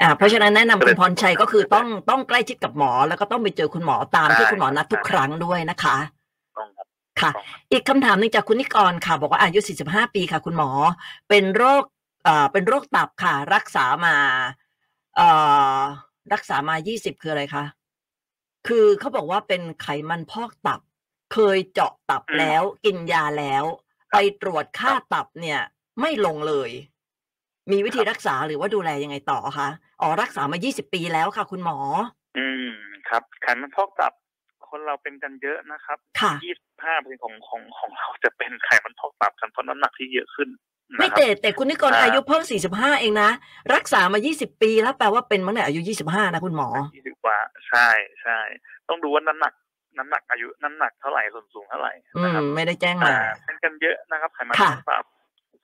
[0.00, 5.96] อ่าเพราะฉะนั้นแนะนำก็เลคุยณพรชัยก็คือต้องต้องใกล้ชิดกับหมอ แล้วก็ต้องไปเจอคุณหมอตามที่ใช่คุณหมอนัดทุกใช่ครั้งด้วยนะคะ
[6.56, 6.86] ต้องครับ
[7.20, 10.70] ค่ะต้องครับอีกคำถามหนึ่งจากคุณนิกรค่ะ บอกว่าอายุ 45 ปีค่ะ คุณหมอ
[11.28, 11.84] เป็นโรค
[12.26, 14.16] อ่าเป็นโรคตับค่ะ รักษามา
[15.16, 15.28] เอ่
[15.78, 15.80] อ
[16.32, 17.64] รักษามา 20 คืออะไรคะ
[18.68, 20.80] คือเขาบอกว่าเป็นไขมันพอกตับ
[21.32, 23.64] เคยเจาะตับอืมแล้ว กินยาแล้ว
[24.12, 25.60] ไปตรวจค่าตับเนี่ย
[26.00, 26.70] ไม่ลงเลย
[27.70, 29.68] มีวิธีรักษาหรือว่าดูแลยังไงต่อคะ
[30.02, 31.78] อ๋อรักษามา 20 ปีแล้วค่ะ คุณหมอ
[32.38, 32.68] อืม
[33.08, 34.12] ครับไขมันพอกตับ
[34.68, 40.48] คนเราเป็นกันเยอะนะครับค่ะยี่สิบห้าเปอร์เซ็นของของของเราจะเป็นไขมันพอกตับกันเพราะน้ำหนักที่เยอะขึ้น
[40.98, 43.30] ไม่นะครับแต่แต่คุณนิกรอ่าอายุเพิ่ง 45 เองนะ
[43.74, 47.88] รักษามา 20 ปีแล้วแปลว่าเป็นมาตั้งแต่อายุ 25 นะคุณหมอยี่สิบกว่าใช่
[48.22, 48.38] ใช่
[48.88, 49.52] ต้องดูว่าน้ำหนัก
[49.98, 55.04] น้ำหนักอายุน้ำหนักเท่าไหร่ส่วนสูงเท่าไหร่อืนะครับมไม่ได้แจ้งอ่ามาเป็นกันเยอะนะครับไขมันพค่ะอกตับ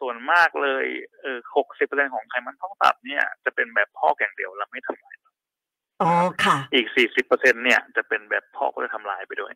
[0.01, 0.87] ส่วนมากเลย
[1.23, 5.15] เออหกสิบเปอร์เซ็นของไขมันพอกตับเนี่ยจะเป็นแบบพอกอย่างเดียวแล้วไม่ทำลาย
[6.03, 6.11] อ๋อ
[6.45, 9.53] ค่ะ อีกสี่สิบเปอร์เซ็นเนี่ยจะเป็นแบบพอกก็จะทำลายไปด้วย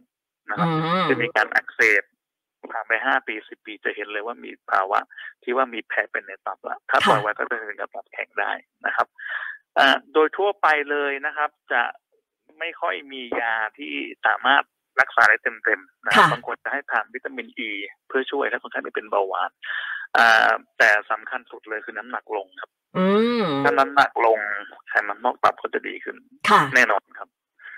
[0.49, 0.73] นะครับอื
[1.03, 2.03] มจะมีการอักเสบ
[2.73, 5.01] ผ่านไปห้าปีสิบปีจะเห็นเลยว่ามีภาวะ
[5.43, 8.53] ที่ว่ามีแผลเป็นในตับละถ้าปล่อยไว้ก็จะถึงกับตับแข็งได้
[8.87, 9.07] นะครับ
[9.79, 11.83] อ่าโดยทั่วไปเลยนะครับ จะ
[12.59, 13.93] ไม่ค่อยมียาที่
[14.27, 14.63] สามารถ
[15.01, 17.71] รักษาได้เต็มๆนะครับค่ะบางคนจะให้ทานวิตามินอ e ี
[18.09, 19.51] เพื่อช่วยถ้าคนไข้ไม่เป็นเบาหวาน
[20.17, 23.07] อ่าแต่สำคัญสุดเลยคือน้ำหนักลงครับ อื
[23.43, 24.39] มถ้าน้ำหนักลง
[24.89, 26.17] ไขมันนอกตับก็จะดีขึ้น
[26.51, 27.29] ค่ะแน่นอนครับ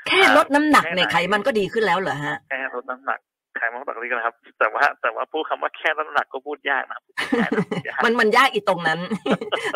[0.06, 3.20] แค่ลดน้ำหนักแค่ไหนในไขมันก็ดีขึ้นแล้วเหรอฮะแค่ลดน้ำหนัก
[3.56, 9.00] ไขมันปกตินะครับ แต่ว่าแต่ว่าพูดคำว่าแค่ลดน้ำหนักก็พูดยากนะครับพูดยากนะพูดยากมันมันยากอีตรงนั้น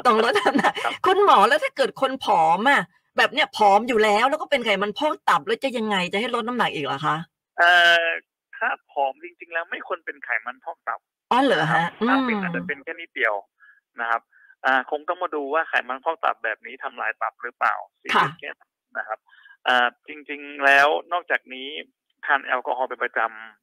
[0.07, 2.83] ตรงลดน้ำหนักครับคุณหมอแล้วถ้าเกิดคนผอมอะ
[3.19, 7.17] แบบเนี้ยผอมอยู่แล้วแล้วก็เป็นไขมันพอกตับแล้วจะยังไงจะให้ลดน้ำหนักอีกเหรอคะ
[7.59, 7.71] เอ่
[8.03, 8.05] อ
[8.57, 13.35] ถ้าผอมจริง ๆ แล้วไม่ควรเป็นไขมันพอกตับอ๋อเหรอนะครัฮะบอืถ้ามเป็นอาจจะเป็นแค่นิดเดียว
[14.01, 14.23] นะครับ
[14.67, 18.63] อ่า คงต้องมาดูว่าไขมันพอกตับแบบนี้ทำลายตับหรือเปล่าซีค่ะเรียสค่ะแค่ไหน
[18.99, 19.19] นะครับ
[19.67, 21.69] อ่า จริง ๆ แล้วนอกจากนี้
[22.27, 23.21] ทานแอลกอฮอล์เป็นประจ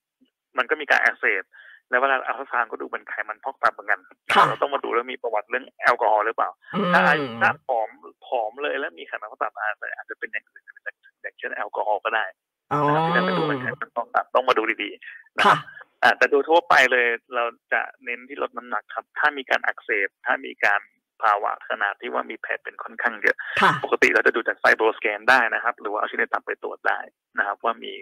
[0.08, 1.44] ำมันก็มีการอักเสบ
[1.90, 4.00] แล้วเวลาอัลตราซาวด์ก็ดูเป็นไขมันพอกตับเหมือนกัน
[4.34, 7.02] ค่ะเราต้องมาดูแล้วมีประวัติเรื่องแอลกอฮอล์หรือเปล่าอืมถ้า
[7.42, 7.90] ถ้าผอม
[8.26, 10.64] ผอมเลยแล้วมีไขมันพอกตับอาจจะอาจจะเป็นอย่างอื่น
[11.22, 15.58] อย่างเช่นแอลกอฮอล์ก็ได้อ๋อ นะครับที่จะไปดูเป็นไขมันพอกตับต้องมาดูดีๆนะคค่ะ
[16.04, 20.82] อ่าแต่โดยทั่วไปเลยเราจะเน้นที่ลดน้ำหนักครับ ถ้ามีการอักเสบ ถ้ามีการ
[21.22, 27.00] ภาวะขนาดที่ว่ามีแผลเป็นค่อนข้างเยอะค่ะปกติเราจะดูจากไฟโบสแกนได้นะครับ หรือว่าเอาชิ้นในตับไปตรวจได้
[27.38, 27.94] นะครับ ว่ามี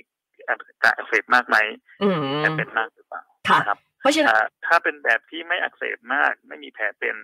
[0.48, 0.54] กา
[0.92, 1.58] รอักเสบมากไหม
[2.04, 7.16] อืมแผลเป็นมากหรือเปล่าค่ะนะครับเพราะฉะนั้นอ่าถ้าเป็นแบบที่ไม่อักเสบมาก ไม่มีแผลเป็น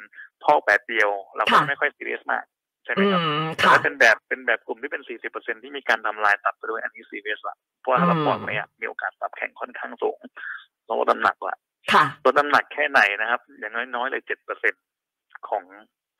[0.43, 2.45] พอกแบบเดียว เราก็ค่ะไม่ค่อยซีเรียสมาก
[2.85, 10.19] ใช่ไหมอืครับมแต่ค่ะถ้าเป็นแบบเป็นแบบกลุ่มที่เป็น 40%ที่มีการทำลายตับไปด้วยอันนี้ซีเรียสละเพราะว่าถ้าเราอืมปล่อยไว้อะมีโอกาสตับแข็งค่อนข้างสูง
[10.87, 11.55] ต้องลดน้ำหนักละ
[11.93, 14.21] ค่ะลดน้ำหนักแค่ไหนนะครับ อย่างน้อยๆเลย
[14.85, 15.63] 7%ของ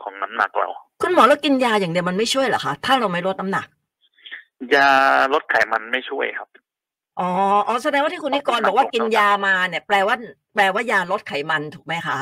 [0.02, 0.70] ของน้ำหนักเรา
[1.02, 3.68] คุณหมอแล้วกินยาอย่างเดียวมันไม่ช่วยเหรอคะ ถ้าเราไม่ลดน้ำหนัก
[4.76, 4.90] ยา
[5.34, 6.50] ลดไขมันไม่ช่วยครับ
[7.20, 7.30] อ๋อ
[7.68, 10.16] อ๋อแสดงว่าที่คุณนิกรบอกว่ากินยามาเนี่ย แปลว่า
[10.56, 12.18] แปลว่ายาลดไขมันถูกไหมคะ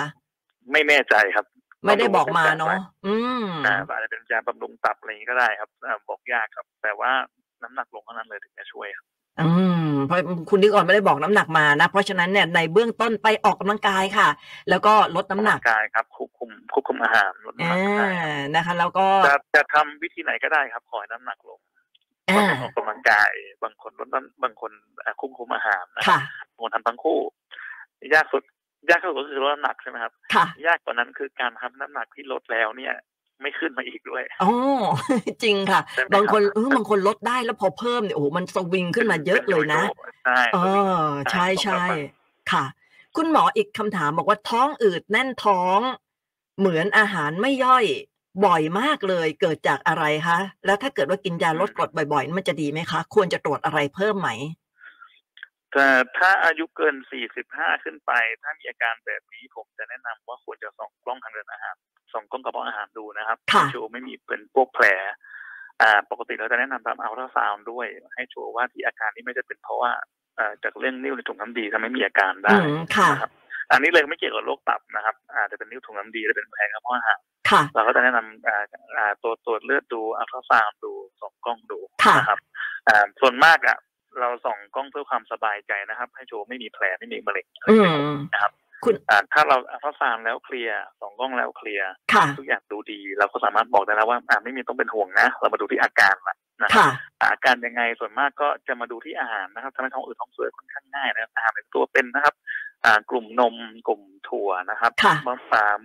[0.72, 1.46] ไม่แน่ใจครับ
[1.86, 7.12] ไม่ได้บอกมาเนาะอืมอ่าอาจจะเป็นยาบำรุงตับอะไรอย่างนี้ก็ได้ครับอ่าบอกยากครับ แต่ว่า
[7.63, 9.06] น้ำหนักลงเท่านั้นเลยถึงจะช่วยครับ
[9.39, 9.50] อื
[9.86, 10.17] มเพราะ
[10.50, 14.28] คุณนิกรไม่ได้บอกน้ำหนักมานะ เพราะฉะนั้นเนี่ยในเบื้องต้นไปออกกำลังกายค่ะ
[14.69, 21.60] แล้วก็ลดน้ำหนักกายครับควบคุมควบคุมอาหารลดน้ำหอ่นักได้านะคะ แล้วก็จะจะทำวิธีไหนก็ได้ครับ ขอให้น้ำหนักลง
[22.30, 23.32] อ่าบางคนออกกำลังกาย
[23.63, 24.72] บางคนลดน้ำบางคน
[25.04, 26.19] อ่าควบคุมอาหารนะค่ะ
[26.52, 27.19] บางคนทำทั้งคู่
[28.13, 28.43] ยากสุด
[28.89, 32.93] ยากที่สุดก็คือลดน้ำหนักใช่ไหมครับค่ะยากกว่านั้นคือการทำน้ำหนักที่ลดแล้วเนี่ย
[33.41, 34.52] ไม่ขึ้นมาอีกด้วยอ๋อ
[35.43, 39.84] จริงค่ะใช่ไหมบางคนครับเออบางคนลดได้แล้วพอเพิ่มเนี่ยโอ้โหมันสวิงขึ้นมาเยอะเลยนะ
[40.26, 40.58] ใช่เอ
[41.08, 41.84] อใช่ใช่
[42.52, 42.63] ค่ะ
[43.17, 45.80] คุณหมออีกคำถามบอกว่าท้องอืดแน่นท้อง
[46.60, 47.86] เหมือนอาหารไม่ย่อย
[48.46, 54.30] บ่อยมากเลยเกิดจากอะไรคะ แล้วถ้าเกิดว่ากินยาลดกรดบ่อยๆ มันจะดีไหมคะ ควรจะตรวจอะไรเพิ่มไหม
[55.74, 56.96] แต่ถ้าอายุเกิน
[57.40, 61.76] 45 ขึ้นไป ถ้ามีอาการแบบนี้ผมจะแนะนำว่าควรจะส่องกล้องทางเดินอาหาร
[62.14, 64.86] ส่องกล้องกระเพาะอาหารดูนะครับค่ะให้ชัวร์ไม่มีเป็นพวกแผล
[65.82, 69.92] อ่าปกติเราจะแนะนำตามอัลตราซาวด์ด้วย ให้ชัวร์ว่าที่อาการนี้ไม่ได้เป็นเพราะว่า
[70.36, 73.32] เอ่อจากเรื่องนิ่วในถุงน้ำดีทำให้มีอาการได้อืมค่ะนะครับ
[73.72, 78.64] อันนี้เลยไม่เกี่ยวกับโรคตับนะครับอาจจะเป็นนิ่วถุงน้ำดีหรือเป็นแผลกระเพาะอาหารค่ะเราก็จะแนะนำอ่า
[78.98, 82.40] อ่าตัวตรวจเลือดดูอัลตราซาวด์ดูส่องกล้องดูค่ะนะครับ
[82.88, 83.78] อ่าส่วนมากอะ
[84.19, 88.52] เราส่องกล้องเพื่อความสบายใจนะครับ ให้ชัวร์ไม่มีแผลไม่มีมะเร็งอะไรอืไม่พบมนะครับ
[88.84, 96.89] คุณอ่าถ้าเราอัลตราซาวด์แล้วเคลียร์ส่องกล้องแล้วเคลียร์ค่ะทุกอย่างดูดี เราก็สามารถบอกได้แล้วว่าอ่าไม่มีต้องเป็นห่วงนะ เรามาดูที่อาการละนะครับค่ะ
[97.32, 102.36] อาการยังไงส่วนมากก็จะมาดูที่อาหารนะครับทำให้ท้องอืดท้องเฟ้อค่อนข้างง่ายนะครับอาหารเป็นตัวเป็นนะครับ
[102.86, 103.56] อ่ากลุ่มนม
[103.88, 105.80] กลุ่มถั่วนะครับค่ะมะปรางก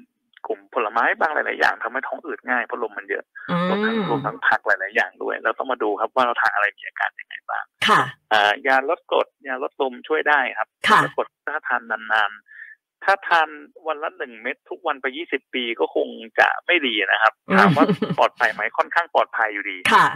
[0.84, 8.00] ลุ่มผลไม้บางหลาย ๆ อย่างทำให้ท้องอืดง่ายเพราะลมมันเยอะอืรวมทั้งมรวมทั้งผักหลาย ๆ อย่างด้วย เราต้องมาดูครับว่าเราทานอะไรมีอาการยังไงบ้างค่ะ
[8.32, 13.48] อ่ายาลดกรดยาลดลมช่วยได้ครับค่ะยาลดกรดถ้าทานนานๆทถ้าทาน
[13.86, 17.86] วันละหนึ่งเม็ดทุกวันไปยี่สิบปีก็คงจะไม่ดีนะครับอืมถามว่า
[18.18, 20.06] ปลอดภัยไหมค่อนข้างปลอดภัยอยู่ดีค่ะ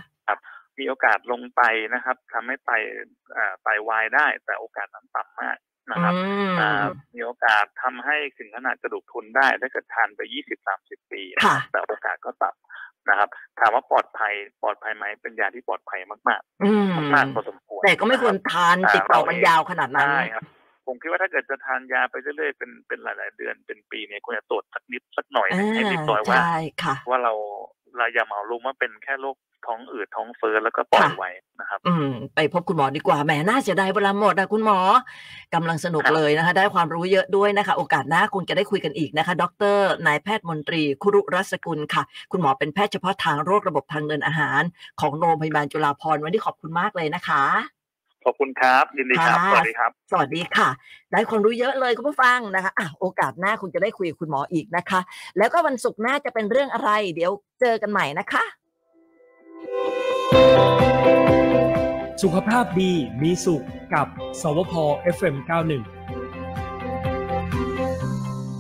[0.79, 1.63] มีโอกาสลงไต
[1.95, 2.71] นะครับทำให้ไต
[3.37, 5.57] อ่าไตวายได้แต่โอกาสนั้นต่ำมาก
[5.91, 6.21] นะครับอื
[6.53, 20.45] มอ่ามีโอกาสทำให้ถึงขนาดกระดูกพรุนได้ถ้าเกิดทานไปยี่สิบสามสิบปีค่ะแต่โอกาสก็ต่ำนะครับ ถามว่าปลอดภัยปลอดภัยไหมเป็นยาที่ปลอดภัยมากอืมๆมากๆพอสมควรแต่ก็ไม่ควรนะทานอ่าติดต่อเรากันเองยาวขนาดครับนั้นใช่ครับ
[20.87, 27.33] ผมคิดว่าถ้าเกิดจะทานยาไปเรื่อยๆเป็นเป็นหลาย ๆ เดือนเป็นปีเนี่ยควรจะตรวจสักนิดสักหน่อยหนึ่งให้เรียบร้อยว่าใช่ค่ะว่าเรา
[27.97, 34.79] เราอย่าเหมารวมว่าเป็นแค่โรคท้องอืดท้องเฟ้อแล้วก็ปล่อยไว้นะครับ อืมไปพบคุณหมอดีกว่าแหมน่าเสียดายเวลาหมดนะคุณหมอ
[35.55, 39.45] กำลังสนุกเลยนะคะ ได้ความรู้เยอะด้วยนะคะ โอกาสหน้าคงจะได้คุยกันอีกนะคะ ด
[39.77, 42.03] รนายแพทย์มนตรี คุรุรัศกุลค่ะ
[42.33, 44.63] คุณหมอเป็นแพทย์เฉพาะทางโรคระบบทางเดินอาหาร
[45.01, 47.82] ของโรงพยาบาลจุฬาภรณ์วันนี้ขอบคุณมากเลยนะคะ
[48.25, 50.69] ขอบคุณครับยินดีครับค่ะสวัสดีครับ สวัสดีค่ะ
[51.13, 55.01] ได้ความรู้เยอะเลยคุณผู้ฟังนะคะอะโอกาสหน้าคงจะได้คุยกับคุณหมออีกนะคะ
[55.39, 58.45] แล้วก็วันศุกร์หน้าจะเป็นเรื่องอะไร เดี๋ยวเจอกันใหม่นะคะ
[62.23, 63.63] สุขภาพดีมีสุข
[63.95, 64.07] กับ
[64.41, 64.73] สวพ
[65.17, 66.02] FM 91